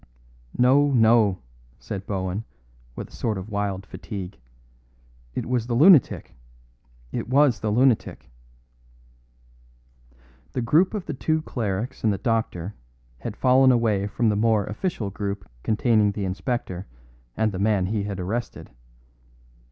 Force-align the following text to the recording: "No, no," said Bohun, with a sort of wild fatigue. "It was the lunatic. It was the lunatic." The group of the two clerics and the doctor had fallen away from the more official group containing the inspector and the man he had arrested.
"No, 0.57 0.91
no," 0.93 1.37
said 1.77 2.07
Bohun, 2.07 2.43
with 2.95 3.09
a 3.09 3.15
sort 3.15 3.37
of 3.37 3.51
wild 3.51 3.85
fatigue. 3.85 4.39
"It 5.35 5.45
was 5.45 5.67
the 5.67 5.75
lunatic. 5.75 6.33
It 7.11 7.29
was 7.29 7.59
the 7.59 7.71
lunatic." 7.71 8.31
The 10.53 10.61
group 10.63 10.95
of 10.95 11.05
the 11.05 11.13
two 11.13 11.43
clerics 11.43 12.03
and 12.03 12.11
the 12.11 12.17
doctor 12.17 12.73
had 13.19 13.37
fallen 13.37 13.71
away 13.71 14.07
from 14.07 14.29
the 14.29 14.35
more 14.35 14.65
official 14.65 15.11
group 15.11 15.47
containing 15.61 16.13
the 16.13 16.25
inspector 16.25 16.87
and 17.37 17.51
the 17.51 17.59
man 17.59 17.85
he 17.85 18.01
had 18.05 18.19
arrested. 18.19 18.71